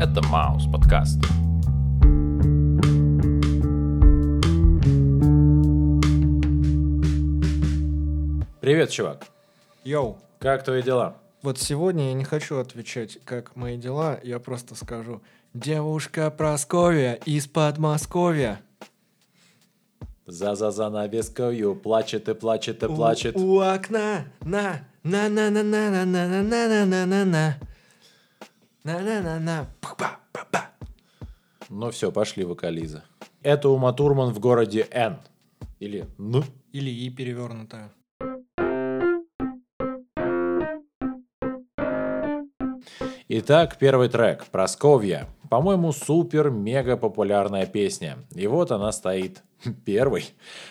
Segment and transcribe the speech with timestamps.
[0.00, 1.18] Это Маус подкаст.
[8.60, 9.26] Привет, чувак.
[9.84, 11.16] Йоу, Как твои дела?
[11.42, 15.22] вот сегодня я не хочу отвечать, как мои дела, я просто скажу
[15.54, 18.60] «Девушка Просковья из Подмосковья».
[20.26, 23.36] За-за занавескою плачет и плачет и У- плачет.
[23.36, 27.54] У, окна, на, на на на на на на на на на на на на
[28.84, 30.70] на на на на Па-па-па-па.
[31.68, 33.02] Ну все, пошли вокализы.
[33.42, 35.18] Это Ума Турман в городе Н.
[35.80, 36.44] Или Н.
[36.72, 37.90] Или и перевернутая.
[43.28, 44.46] Итак, первый трек.
[44.46, 45.28] Просковья.
[45.50, 48.18] По-моему, супер-мега популярная песня.
[48.36, 49.42] И вот она стоит.
[49.84, 50.30] Первый.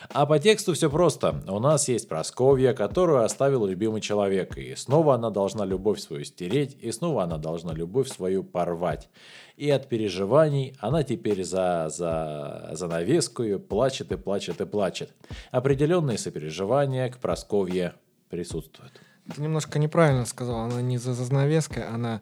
[0.09, 1.43] А по тексту все просто.
[1.49, 4.57] У нас есть Просковья, которую оставил любимый человек.
[4.57, 9.09] И снова она должна любовь свою стереть, и снова она должна любовь свою порвать.
[9.57, 15.13] И от переживаний она теперь за, за занавескую плачет и плачет и плачет.
[15.51, 17.95] Определенные сопереживания к Просковье
[18.29, 18.93] присутствуют.
[19.35, 22.21] Ты немножко неправильно сказал, она не за занавеской, она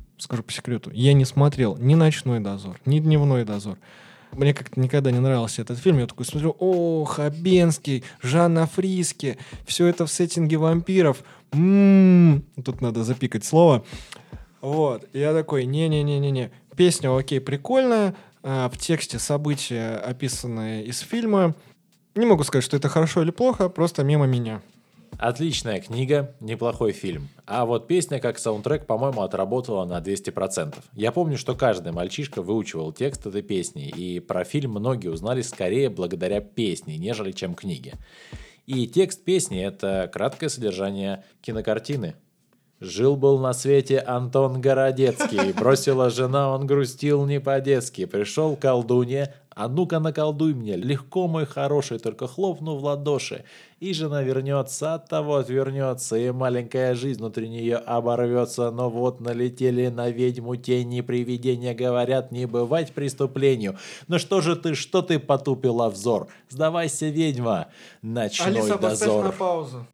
[0.21, 3.77] скажу по секрету, я не смотрел ни «Ночной дозор», ни «Дневной дозор».
[4.31, 5.99] Мне как-то никогда не нравился этот фильм.
[5.99, 11.23] Я такой смотрю, о, Хабенский, Жанна Фриски, все это в сеттинге вампиров.
[11.51, 12.45] М-м-м.
[12.63, 13.83] Тут надо запикать слово.
[14.61, 16.51] Вот, я такой, не-не-не-не-не.
[16.77, 18.15] Песня, окей, прикольная.
[18.43, 21.55] а, в тексте события, описанные из фильма.
[22.15, 24.61] Не могу сказать, что это хорошо или плохо, просто мимо меня.
[25.17, 27.29] Отличная книга, неплохой фильм.
[27.45, 30.75] А вот песня как саундтрек, по-моему, отработала на 200%.
[30.93, 35.89] Я помню, что каждый мальчишка выучивал текст этой песни, и про фильм многие узнали скорее
[35.89, 37.99] благодаря песне, нежели чем книге.
[38.65, 42.15] И текст песни– это краткое содержание кинокартины.
[42.81, 48.05] Жил-был на свете Антон Городецкий, бросила жена, он грустил не по-детски.
[48.05, 53.43] Пришел к колдунье, а ну-ка наколдуй мне, легко мой хороший, только хлопну в ладоши.
[53.79, 58.71] И жена вернется, от того отвернется, и маленькая жизнь внутри нее оборвется.
[58.71, 63.77] Но вот налетели на ведьму тени привидения, говорят, не бывать преступлению.
[64.07, 66.29] Ну что же ты, что ты потупила взор?
[66.49, 67.67] Сдавайся, ведьма,
[68.01, 69.31] ночной дозор.
[69.37, 69.85] паузу.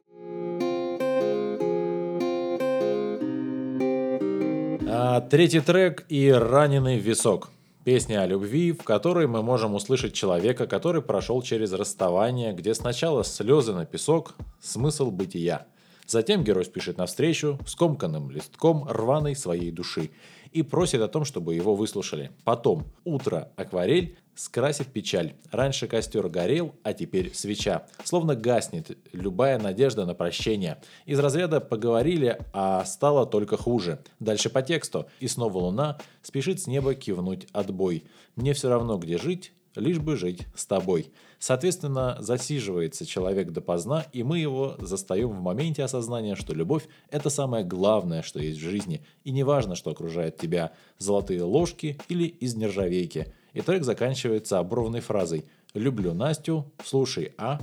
[4.90, 7.50] А, третий трек и раненый висок.
[7.84, 13.22] Песня о любви, в которой мы можем услышать человека, который прошел через расставание, где сначала
[13.22, 15.66] слезы на песок, смысл бытия.
[16.06, 20.10] Затем герой спешит навстречу скомканным листком рваной своей души
[20.52, 22.30] и просит о том, чтобы его выслушали.
[22.44, 25.34] Потом утро акварель скрасит печаль.
[25.50, 27.86] Раньше костер горел, а теперь свеча.
[28.04, 30.78] Словно гаснет любая надежда на прощение.
[31.06, 33.98] Из разряда поговорили, а стало только хуже.
[34.20, 35.06] Дальше по тексту.
[35.18, 38.04] И снова луна спешит с неба кивнуть отбой.
[38.36, 41.12] Мне все равно, где жить, лишь бы жить с тобой.
[41.40, 47.64] Соответственно, засиживается человек допоздна, и мы его застаем в моменте осознания, что любовь– это самое
[47.64, 52.54] главное, что есть в жизни, и не важно, что окружает тебя– золотые ложки или из
[52.54, 53.32] нержавейки.
[53.52, 55.44] И трек заканчивается оборванной фразой
[55.74, 57.60] «Люблю Настю, слушай, а?»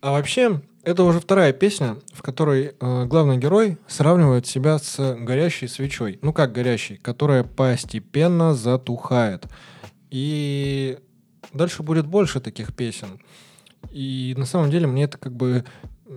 [0.00, 5.68] А вообще, это уже вторая песня, в которой э, главный герой сравнивает себя с горящей
[5.68, 6.18] свечой.
[6.22, 9.46] Ну как горящей, которая постепенно затухает.
[10.10, 10.98] И
[11.52, 13.20] дальше будет больше таких песен.
[13.92, 15.64] И на самом деле мне это как бы...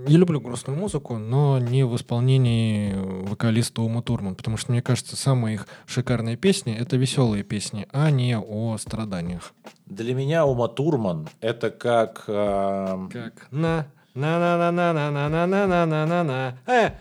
[0.08, 5.16] Я люблю грустную музыку, но не в исполнении вокалиста Ума Турман, потому что, мне кажется,
[5.16, 9.54] самые их шикарные песни— это веселые песни, а не о страданиях.
[9.86, 12.24] Для меня Ума Турман– это как...
[12.28, 16.58] эм, Как на на на на на на на на на на на на на
[16.68, 16.92] э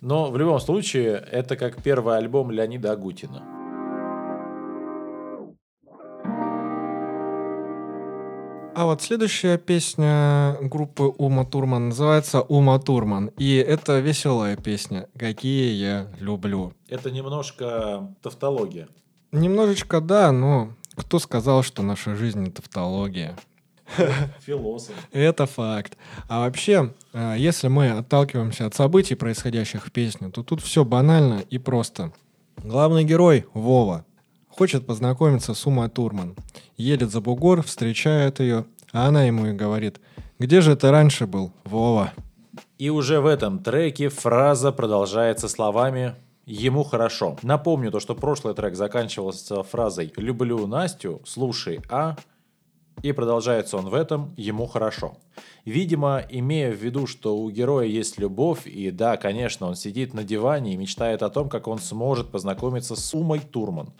[0.00, 3.55] Но в любом случае, это как первый альбом Леонида Агутина.
[8.76, 13.28] А вот следующая песня группы Ума Турман называется Ума Турман.
[13.38, 15.08] И это веселая песня.
[15.18, 16.74] Какие я люблю.
[16.86, 18.88] Это немножко тавтология.
[19.32, 23.34] Немножечко да, но кто сказал, что наша жизнь тавтология?
[24.40, 24.94] Философ.
[25.10, 25.96] Это факт.
[26.28, 31.42] А вообще, э, если мы отталкиваемся от событий, происходящих в песне, то тут все банально
[31.48, 32.12] и просто.
[32.58, 34.04] Главный герой Вова
[34.56, 36.34] хочет познакомиться с Умой Турман.
[36.76, 40.00] Едет за бугор, встречает ее, а она ему и говорит,
[40.38, 42.12] «Где же ты раньше был, Вова?»
[42.78, 46.14] И уже в этом треке фраза продолжается словами
[46.46, 47.36] «Ему хорошо».
[47.42, 52.16] Напомню то, что прошлый трек заканчивался фразой «Люблю Настю, слушай, а...»
[53.02, 55.18] И продолжается он в этом «Ему хорошо».
[55.66, 60.24] Видимо, имея в виду, что у героя есть любовь, и да, конечно, он сидит на
[60.24, 63.92] диване и мечтает о том, как он сможет познакомиться с Умой Турман.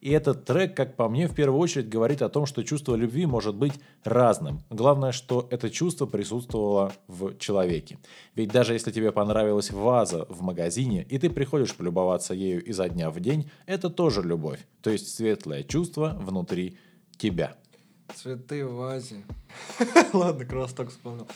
[0.00, 3.26] И этот трек, как по мне, в первую очередь говорит о том, что чувство любви
[3.26, 3.74] может быть
[4.04, 4.60] разным.
[4.70, 7.98] Главное, что это чувство присутствовало в человеке.
[8.36, 13.10] Ведь даже если тебе понравилась ваза в магазине, и ты приходишь полюбоваться ею изо дня
[13.10, 14.60] в день, это тоже любовь.
[14.82, 16.78] То есть светлое чувство внутри
[17.16, 17.56] тебя.
[18.14, 19.24] Цветы в вазе.
[20.12, 21.26] Ладно, так вспомнил.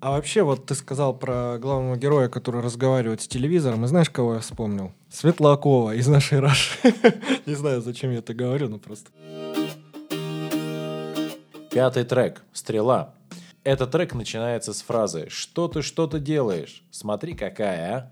[0.00, 4.34] А вообще, вот ты сказал про главного героя, который разговаривает с телевизором, и знаешь, кого
[4.34, 4.92] я вспомнил?
[5.10, 6.78] Светлакова из нашей Раши.
[7.46, 9.10] Не знаю, зачем я это говорю, но просто.
[11.70, 13.14] Пятый трек «Стрела».
[13.62, 16.82] Этот трек начинается с фразы «Что ты, что ты делаешь?
[16.90, 18.10] Смотри, какая, а?»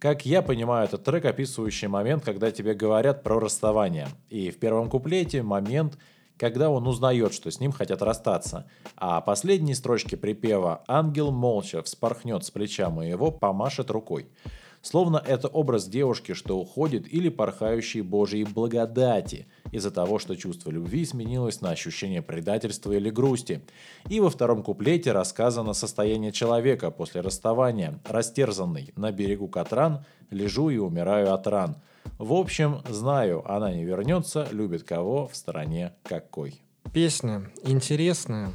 [0.00, 4.08] Как я понимаю, этот трек, описывающий момент, когда тебе говорят про расставание.
[4.30, 5.96] И в первом куплете момент–
[6.36, 8.66] когда он узнает, что с ним хотят расстаться.
[8.96, 14.28] А последние строчки припева «Ангел молча вспорхнет с плеча моего, помашет рукой».
[14.82, 21.04] Словно это образ девушки, что уходит, или порхающей Божьей благодати из-за того, что чувство любви
[21.04, 23.60] сменилось на ощущение предательства или грусти.
[24.08, 30.78] И во втором куплете рассказано состояние человека после расставания, растерзанный на берегу Катран, лежу и
[30.78, 31.76] умираю от ран–
[32.18, 36.60] в общем, знаю, она не вернется, любит кого в стороне какой.
[36.92, 38.52] Песня интересная,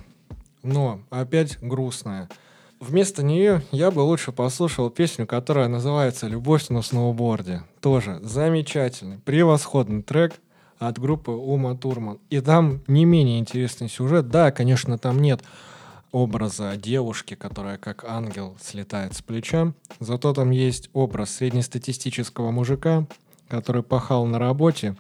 [0.64, 2.30] но опять грустная.
[2.80, 7.64] Вместо нее я бы лучше послушал песню, которая называется «Любовь на сноуборде».
[7.82, 10.40] Тоже замечательный, превосходный трек
[10.80, 12.20] от группы Ума Турман.
[12.30, 14.30] И там не менее интересный сюжет.
[14.30, 15.44] Да, конечно, там нет
[16.12, 19.74] образа девушки, которая как ангел слетает с плеча.
[20.00, 23.06] Зато там есть образ среднестатистического мужика,
[23.48, 24.96] который пахал на работе,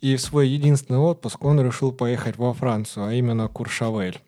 [0.00, 4.20] и в свой единственный отпуск он решил поехать во Францию, а именно Куршавель.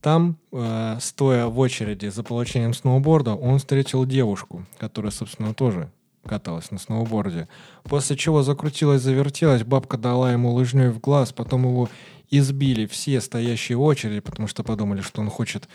[0.00, 5.90] Там, э, стоя в очереди за получением сноуборда, он встретил девушку, которая, собственно, тоже
[6.28, 7.48] каталась на сноуборде.
[7.84, 11.88] После чего закрутилась, завертелась, бабка дала ему лыжней в глаз, потом его
[12.30, 15.68] избили все стоящие в очереди, потому что подумали, что он хочет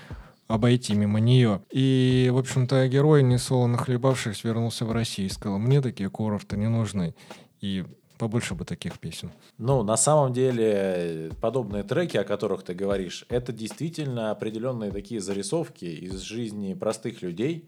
[0.47, 1.61] обойти мимо нее.
[1.71, 6.57] И, в общем-то, герой, не солоно хлебавшись, вернулся в Россию и сказал, мне такие курорты
[6.57, 7.13] не нужны.
[7.61, 7.85] И
[8.17, 9.31] побольше бы таких песен.
[9.57, 15.85] Ну, на самом деле, подобные треки, о которых ты говоришь, это действительно определенные такие зарисовки
[15.85, 17.67] из жизни простых людей,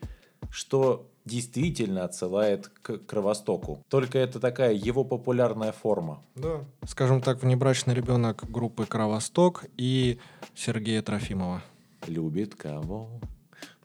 [0.50, 3.84] что действительно отсылает к Кровостоку.
[3.90, 6.22] Только это такая его популярная форма.
[6.36, 6.64] Да.
[6.88, 10.20] Скажем так, внебрачный ребенок группы Кровосток и
[10.56, 11.62] Сергея Трофимова
[12.08, 13.10] любит кого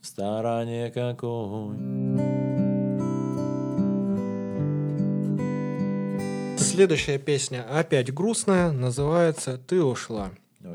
[0.00, 1.76] в стороне какой.
[6.58, 10.30] Следующая песня опять грустная, называется «Ты ушла».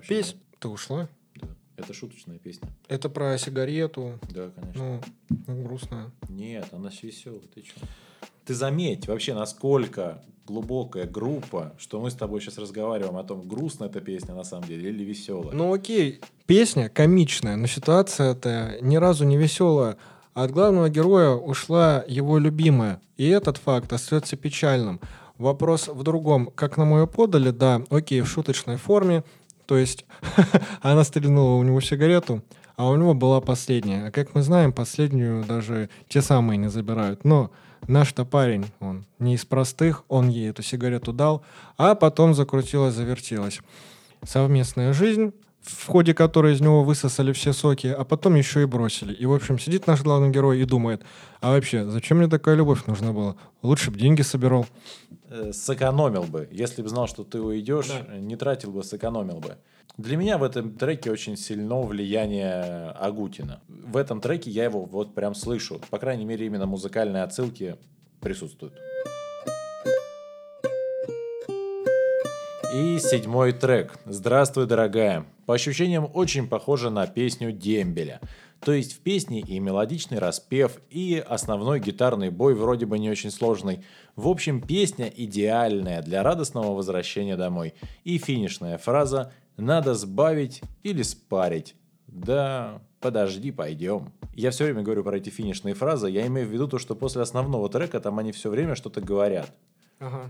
[0.08, 1.10] Песня «Ты ушла»?
[1.82, 2.68] Это шуточная песня.
[2.88, 4.20] Это про сигарету.
[4.30, 5.02] Да, конечно.
[5.48, 6.12] Ну, грустная.
[6.30, 7.82] Нет, она веселая, ты что?
[8.46, 13.90] Ты заметь вообще, насколько глубокая группа, что мы с тобой сейчас разговариваем о том, грустная
[13.90, 15.54] эта песня на самом деле или веселая.
[15.54, 19.98] Ну окей, песня комичная, но ситуация это ни разу не веселая.
[20.34, 25.00] От главного героя ушла его любимая, и этот факт остается печальным.
[25.38, 26.52] Вопрос в другом.
[26.54, 29.24] Как нам ее подали, да, окей, в шуточной форме,
[29.72, 30.04] то есть
[30.82, 32.44] она стрельнула у него сигарету,
[32.76, 34.08] а у него была последняя.
[34.08, 37.24] А как мы знаем, последнюю даже те самые не забирают.
[37.24, 37.52] Но
[37.88, 41.42] Наш-то парень, он не из простых, он ей эту сигарету дал,
[41.78, 43.60] а потом закрутилась, завертелась.
[44.24, 49.14] Совместная жизнь, в ходе которой из него высосали все соки, а потом еще и бросили.
[49.14, 51.02] И, в общем, сидит наш главный герой и думает,
[51.40, 53.36] а вообще, зачем мне такая любовь нужна была?
[53.64, 54.68] Лучше бы деньги собирал.
[55.34, 56.50] Э, сэкономил бы.
[56.52, 58.18] Если бы знал, что ты уйдешь, да.
[58.18, 59.56] не тратил бы, сэкономил бы.
[59.98, 63.62] Для меня в этом треке очень сильно влияние Агутина.
[63.70, 65.80] В этом треке я его вот прям слышу.
[65.90, 67.78] По крайней мере, именно музыкальные отсылки
[68.20, 68.74] присутствуют.
[72.74, 73.98] И седьмой трек.
[74.06, 75.26] «Здравствуй, дорогая».
[75.46, 78.20] По ощущениям очень похоже на песню Дембеля.
[78.64, 83.32] То есть в песне и мелодичный распев, и основной гитарный бой вроде бы не очень
[83.32, 83.84] сложный.
[84.16, 87.74] В общем, песня идеальная для радостного возвращения домой.
[88.04, 91.76] И финишная фраза надо сбавить или спарить.
[92.08, 94.12] Да, подожди, пойдем.
[94.36, 97.24] Я все время говорю про эти финишные фразы, я имею в виду то, что после
[97.24, 99.52] основного трека там они все время что-то говорят.
[100.00, 100.30] Ага.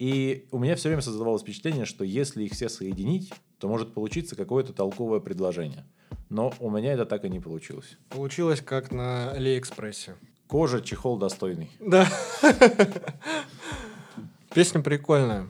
[0.00, 4.34] И у меня все время создавалось впечатление, что если их все соединить, то может получиться
[4.34, 5.84] какое-то толковое предложение.
[6.30, 7.98] Но у меня это так и не получилось.
[8.08, 10.14] Получилось как на Алиэкспрессе.
[10.46, 11.70] Кожа, чехол достойный.
[11.80, 12.08] Да.
[14.54, 15.48] Песня прикольная.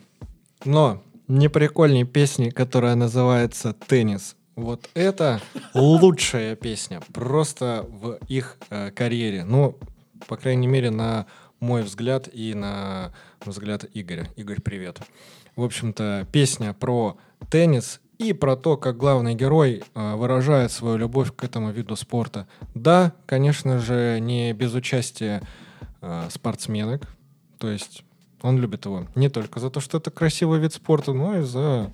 [0.64, 4.37] Но не прикольней песни, которая называется «Теннис».
[4.56, 5.40] Вот это
[5.75, 9.44] лучшая песня просто в их э, карьере.
[9.44, 9.78] Ну,
[10.26, 11.26] по крайней мере, на
[11.60, 14.28] мой взгляд и на взгляд Игоря.
[14.37, 14.99] Игорь, привет.
[15.56, 17.16] В общем-то, песня про
[17.50, 22.46] теннис и про то, как главный герой э, выражает свою любовь к этому виду спорта.
[22.74, 25.42] Да, конечно же, не без участия
[26.02, 27.08] э, спортсменок.
[27.58, 28.04] То есть
[28.42, 31.90] он любит его не только за то, что это красивый вид спорта, но и за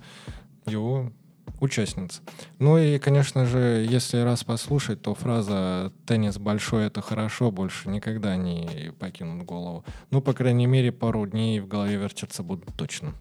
[0.66, 1.12] его
[1.60, 2.22] участниц.
[2.58, 8.34] Ну и, конечно же, если раз послушать, то фраза «теннис большой— это хорошо» больше никогда
[8.34, 9.84] не покинут голову.
[10.10, 13.14] Ну, по крайней мере, пару дней в голове вертеться будут точно.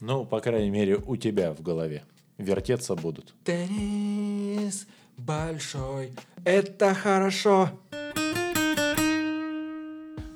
[0.00, 2.02] Ну, по крайней мере, у тебя в голове.
[2.38, 3.34] Вертеться будут.
[3.44, 6.12] Теннис большой—
[6.44, 7.70] это хорошо.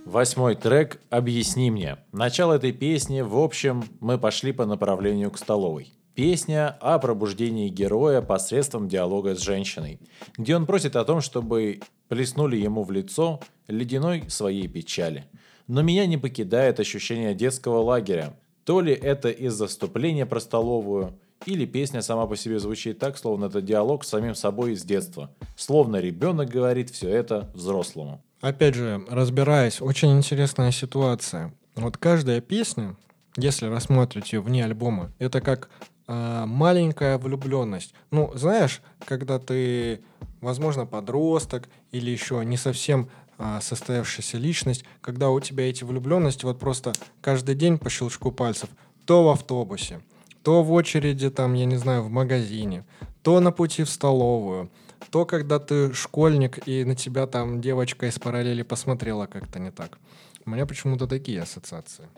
[0.06, 1.98] Восьмой трек «Объясни мне».
[2.10, 5.92] Начало этой песни, в общем, мы пошли по направлению к столовой.
[6.14, 10.00] Песня о пробуждении героя посредством диалога с женщиной,
[10.36, 15.26] где он просит о том, чтобы плеснули ему в лицо ледяной своей печали.
[15.68, 18.34] Но меня не покидает ощущение детского лагеря.
[18.64, 21.16] То ли это из-за вступления про столовую,
[21.46, 25.30] или песня сама по себе звучит так, словно это диалог с самим собой из детства.
[25.56, 28.22] Словно ребенок говорит все это взрослому.
[28.40, 31.54] Опять же, разбираясь, очень интересная ситуация.
[31.76, 32.96] Вот каждая песня,
[33.36, 35.70] если рассмотреть ее вне альбома, это как
[36.08, 37.94] э, маленькая влюбленность.
[38.10, 40.02] Ну, знаешь, когда ты,
[40.40, 46.58] возможно, подросток или еще не совсем э, состоявшаяся личность, когда у тебя эти влюбленности вот
[46.58, 48.70] просто каждый день по щелчку пальцев,
[49.04, 50.00] то в автобусе,
[50.42, 52.84] то в очереди там, я не знаю, в магазине,
[53.22, 54.70] то на пути в столовую,
[55.10, 59.98] то, когда ты школьник, и на тебя там девочка из параллели посмотрела как-то не так.
[60.44, 62.08] У меня почему-то такие ассоциации.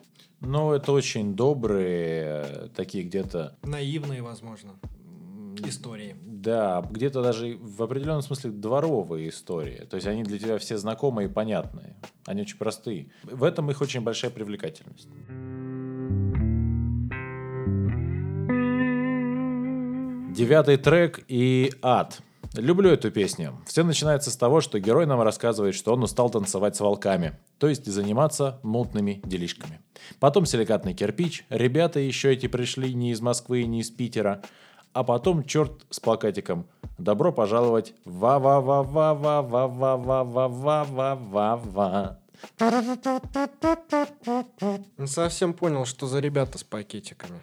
[0.40, 3.56] Ну, это очень добрые, э, такие где-то...
[3.62, 4.72] Наивные, возможно,
[5.64, 6.16] истории.
[6.22, 9.86] Да, где-то даже в определенном смысле дворовые истории.
[9.88, 11.94] То есть они для тебя все знакомые и понятные.
[12.26, 13.10] Они очень простые.
[13.22, 15.08] В этом их очень большая привлекательность.
[20.42, 22.20] Девятый трек и ад.
[22.56, 23.60] Люблю эту песню.
[23.64, 27.68] Все начинается с того, что герой нам рассказывает, что он устал танцевать с волками, то
[27.68, 29.80] есть заниматься мутными делишками.
[30.18, 34.42] Потом силикатный кирпич, ребята еще эти пришли не из Москвы и не из Питера,
[34.92, 36.66] а потом черт с плакатиком.
[36.98, 42.18] Добро пожаловать ва ва ва ва ва ва ва ва ва ва ва ва ва
[45.06, 47.40] совсем понял, что за ребята с пакетиками.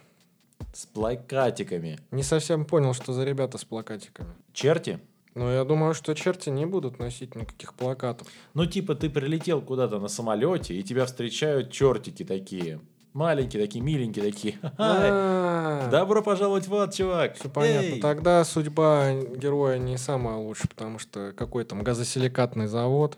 [0.74, 2.00] С плакатиками.
[2.12, 4.30] Не совсем понял, что за ребята с плакатиками.
[4.54, 5.00] Черти?
[5.36, 8.28] Но я думаю, что черти не будут носить никаких плакатов.
[8.54, 12.80] Ну, типа, ты прилетел куда-то на самолете, и тебя встречают чертики такие.
[13.14, 14.60] Маленькие такие, миленькие такие.
[14.78, 17.36] А, Добро пожаловать в ад, чувак.
[17.36, 18.02] Все понятно.
[18.02, 23.18] Тогда судьба героя не самая лучшая, потому что какой там газосиликатный завод,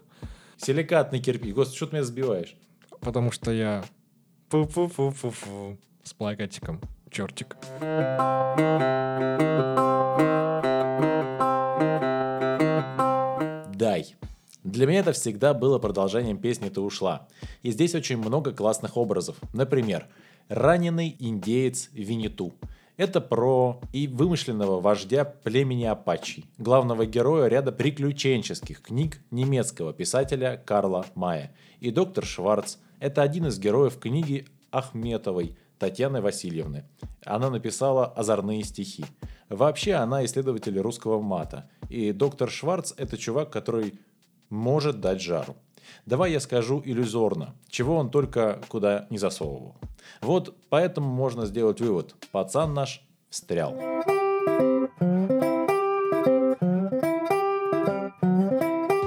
[0.58, 1.56] Силикатный кирпич.
[1.56, 2.56] Господи, что ты меня сбиваешь?
[3.02, 3.84] потому что я
[4.50, 6.80] фу-фу-фу-фу-фу с плакатиком.
[7.12, 7.58] Чертик.
[13.76, 14.16] Дай.
[14.64, 17.28] Для меня это всегда было продолжением песни «Ты ушла».
[17.64, 19.36] И здесь очень много классных образов.
[19.54, 20.08] Например,
[20.48, 22.54] раненый индеец Винету.
[22.96, 31.06] Это про и вымышленного вождя племени Апачи, главного героя ряда приключенческих книг немецкого писателя Карла
[31.16, 31.54] Мая.
[31.82, 36.84] И доктор Шварц– это один из героев книги Ахметовой Татьяны Васильевны.
[37.26, 39.04] Она написала озорные стихи.
[39.50, 41.72] Вообще она исследователь русского мата.
[41.90, 44.00] И доктор Шварц– это чувак, который
[44.52, 45.56] может дать жару.
[46.06, 49.76] Давай я скажу иллюзорно, чего он только куда не засовывал.
[50.22, 52.14] Вот поэтому можно сделать вывод.
[52.32, 53.76] Пацан наш встрял.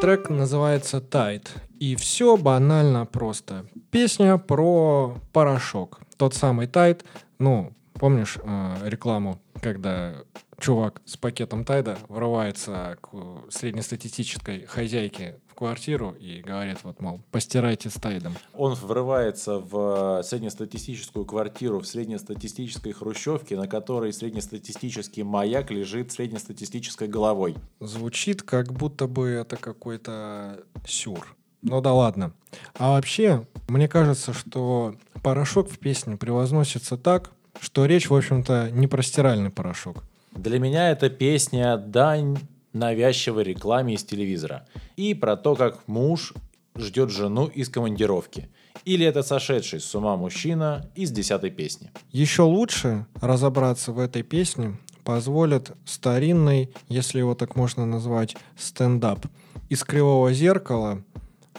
[0.01, 1.55] Трек называется «Тайт».
[1.79, 3.67] И все банально просто.
[3.91, 6.01] Песня про порошок.
[6.17, 7.05] Тот самый Тайт.
[7.39, 10.15] Ну, помнишь э, рекламу, когда
[10.59, 13.11] чувак с пакетом Тайда врывается к
[13.51, 18.35] среднестатистической хозяйке в квартиру и говорит, вот, мол, постирайте с Тайдом.
[18.55, 27.57] Он врывается в среднестатистическую квартиру в среднестатистической хрущевке, на которой среднестатистический маяк лежит среднестатистической головой.
[27.81, 31.37] Звучит, как будто бы это какой-то сюр.
[31.63, 32.35] Ну да ладно.
[32.77, 38.87] А вообще, мне кажется, что порошок в песне превозносится так, что речь, в общем-то, не
[38.87, 40.03] про стиральный порошок.
[40.33, 42.37] Для меня эта песня дань
[42.73, 44.67] навязчивой рекламе из телевизора.
[44.97, 46.35] И про то, как муж
[46.77, 48.49] ждет жену из командировки.
[48.85, 51.91] Или это сошедший с ума мужчина из десятой песни.
[52.11, 59.27] Еще лучше разобраться в этой песне позволит старинный, если его так можно назвать, стендап
[59.69, 61.03] из «Кривого зеркала»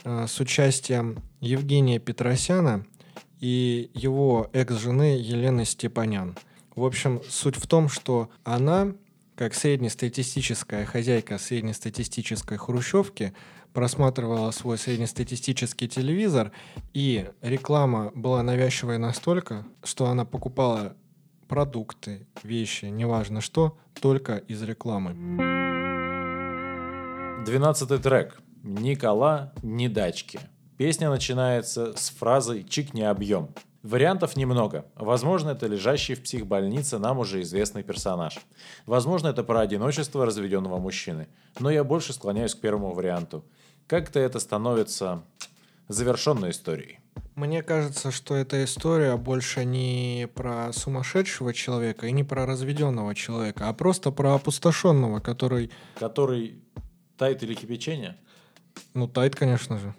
[0.03, 2.85] с участием Евгения Петросяна
[3.39, 6.37] и его экс-жены Елены Степанян.
[6.75, 8.93] В общем, суть в том, что она,
[9.35, 13.33] как среднестатистическая хозяйка среднестатистической хрущевки,
[13.73, 16.51] просматривала свой среднестатистический телевизор,
[16.93, 20.95] и реклама была навязчивая настолько, что она покупала
[21.47, 25.13] продукты, вещи, неважно что, только из рекламы.
[27.45, 28.41] Двенадцатый трек.
[28.65, 30.39] Никола, ни дачки.
[30.75, 33.49] Песня начинается с фразы «чикни объем».
[33.83, 34.85] Вариантов немного.
[34.95, 38.39] Возможно, это лежащий в психбольнице нам уже известный персонаж.
[38.87, 41.27] Возможно, это про одиночество разведенного мужчины.
[41.59, 43.45] Но я больше склоняюсь к первому варианту.
[43.85, 45.23] Как-то это становится
[45.87, 46.97] завершенной историей.
[47.35, 53.69] Мне кажется, что эта история больше не про сумасшедшего человека и не про разведенного человека,
[53.69, 55.69] а просто про опустошенного, который...
[55.99, 56.63] Который
[57.15, 58.17] тает или кипячение?
[58.93, 59.93] Ну, тает, конечно же.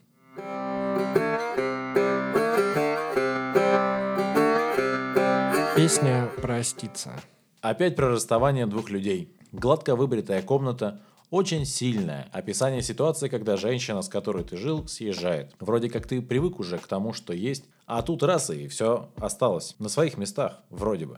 [5.77, 7.13] Песня «Проститься».
[7.61, 9.37] Опять про расставание двух людей.
[9.53, 15.55] Гладко выбритая комната, очень сильное описание ситуации, когда женщина, с которой ты жил, съезжает.
[15.61, 19.75] Вроде как ты привык уже к тому, что есть, а тут раз и все осталось
[19.79, 21.17] на своих местах, вроде бы.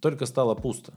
[0.00, 0.92] Только стало пусто.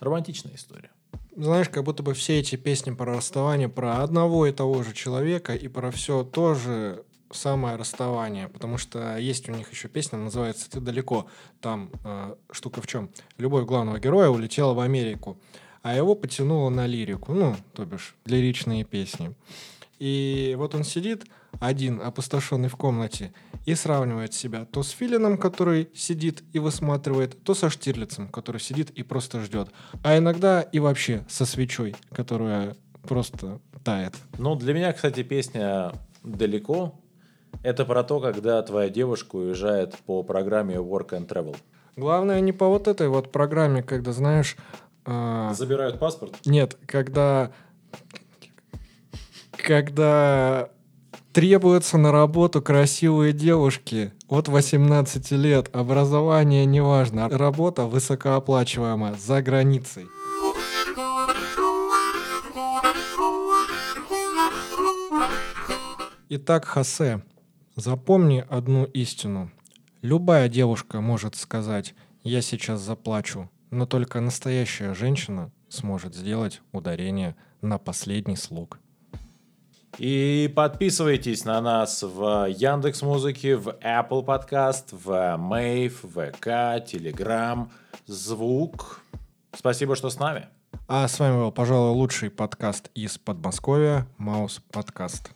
[0.00, 0.90] Романтичная история.
[1.34, 5.54] Знаешь, как будто бы все эти песни про расставание про одного и того же человека
[5.54, 10.80] и про все тоже самое расставание, потому что есть у них еще песня, называется «Ты
[10.80, 11.26] далеко».
[11.60, 13.08] Там э, штука в чем?
[13.38, 15.38] Любовь главного героя улетела в Америку,
[15.80, 19.34] а его потянуло на лирику, ну, то бишь, лиричные песни.
[19.98, 21.24] И вот он сидит
[21.60, 23.32] один, опустошенный в комнате,
[23.64, 28.90] и сравнивает себя то с Филином, который сидит и высматривает, то со Штирлицем, который сидит
[28.90, 29.68] и просто ждет.
[30.02, 34.14] А иногда и вообще со свечой, которая просто тает.
[34.38, 36.98] Ну, для меня, кстати, песня «Далеко»
[37.62, 41.56] Это про то, когда твоя девушка уезжает по программе Work and Travel.
[41.96, 44.56] Главное не по вот этой вот программе, когда, знаешь...
[45.06, 45.50] Э...
[45.54, 46.34] Забирают паспорт?
[46.44, 47.52] Нет, когда...
[49.52, 50.70] Когда
[51.32, 60.06] требуются на работу красивые девушки от 18 лет, образование неважно, работа высокооплачиваемая за границей.
[66.28, 67.22] Итак, Хосе,
[67.76, 69.50] Запомни одну истину.
[70.02, 77.78] Любая девушка может сказать «я сейчас заплачу», но только настоящая женщина сможет сделать ударение на
[77.78, 78.81] последний слог.
[79.98, 86.46] И подписывайтесь на нас в Яндекс Музыке, в Apple Podcast, в Mave, ВК,
[86.86, 87.68] Telegram,
[88.06, 89.02] Звук.
[89.52, 90.48] Спасибо, что с нами.
[90.88, 95.32] А с вами был, пожалуй, лучший подкаст из Подмосковья, Маус Подкаст.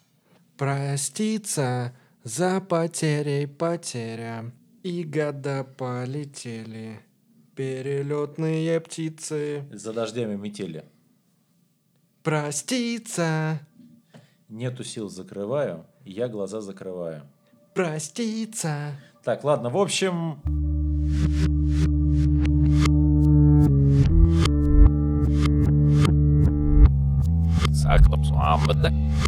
[0.56, 7.00] Проститься за потерей потеря, и года полетели.
[7.54, 9.66] Перелетные птицы.
[9.70, 10.84] За дождями метели.
[12.22, 13.60] Проститься.
[14.48, 15.84] Нету сил, закрываю.
[16.04, 17.22] Я глаза закрываю.
[17.74, 18.92] Проститься.
[19.24, 20.40] Так, ладно, в общем...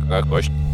[0.08, 0.67] Kā košķi.